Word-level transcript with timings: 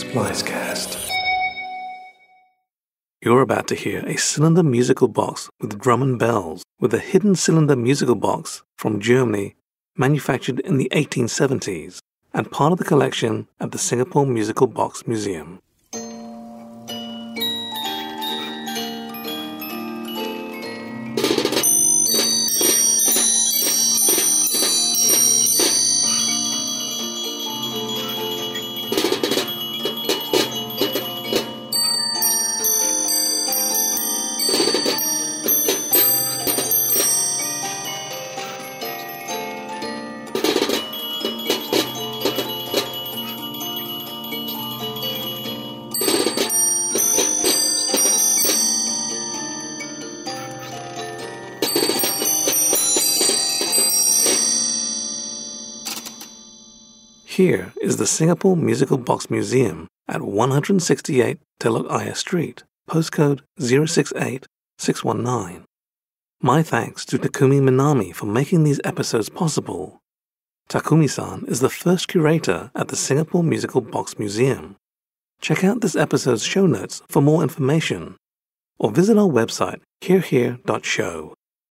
Splicecast. 0.00 0.96
You're 3.22 3.42
about 3.42 3.68
to 3.68 3.74
hear 3.74 4.02
a 4.06 4.16
cylinder 4.16 4.62
musical 4.62 5.08
box 5.08 5.50
with 5.60 5.78
drum 5.78 6.00
and 6.00 6.18
bells, 6.18 6.62
with 6.80 6.94
a 6.94 6.98
hidden 6.98 7.34
cylinder 7.34 7.76
musical 7.76 8.14
box 8.14 8.62
from 8.78 8.98
Germany, 8.98 9.56
manufactured 9.98 10.60
in 10.60 10.78
the 10.78 10.88
1870s, 10.92 11.98
and 12.32 12.50
part 12.50 12.72
of 12.72 12.78
the 12.78 12.84
collection 12.84 13.46
at 13.60 13.72
the 13.72 13.78
Singapore 13.78 14.26
Musical 14.26 14.66
Box 14.66 15.06
Museum. 15.06 15.60
Here 57.40 57.72
is 57.80 57.96
the 57.96 58.06
Singapore 58.06 58.54
Musical 58.54 58.98
Box 58.98 59.30
Museum 59.30 59.88
at 60.06 60.20
168 60.20 61.38
Telok 61.58 61.90
Ayer 61.90 62.14
Street, 62.14 62.64
postcode 62.86 63.40
068619. 63.58 65.64
My 66.42 66.62
thanks 66.62 67.06
to 67.06 67.18
Takumi 67.18 67.62
Minami 67.62 68.14
for 68.14 68.26
making 68.26 68.64
these 68.64 68.82
episodes 68.84 69.30
possible. 69.30 70.00
Takumi 70.68 71.08
san 71.08 71.46
is 71.48 71.60
the 71.60 71.70
first 71.70 72.08
curator 72.08 72.70
at 72.74 72.88
the 72.88 72.96
Singapore 72.96 73.42
Musical 73.42 73.80
Box 73.80 74.18
Museum. 74.18 74.76
Check 75.40 75.64
out 75.64 75.80
this 75.80 75.96
episode's 75.96 76.44
show 76.44 76.66
notes 76.66 77.00
for 77.08 77.22
more 77.22 77.42
information, 77.42 78.16
or 78.78 78.90
visit 78.90 79.16
our 79.16 79.30
website 79.30 79.80
herehere.show. 80.02 81.32